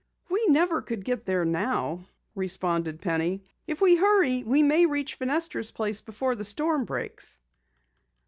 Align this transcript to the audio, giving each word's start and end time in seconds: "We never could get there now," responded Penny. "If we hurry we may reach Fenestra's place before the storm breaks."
"We 0.31 0.43
never 0.47 0.81
could 0.81 1.05
get 1.05 1.27
there 1.27 1.45
now," 1.45 2.07
responded 2.33 3.01
Penny. 3.01 3.43
"If 3.67 3.81
we 3.81 3.97
hurry 3.97 4.41
we 4.43 4.63
may 4.63 4.87
reach 4.87 5.13
Fenestra's 5.19 5.69
place 5.69 6.01
before 6.01 6.33
the 6.33 6.43
storm 6.43 6.85
breaks." 6.85 7.37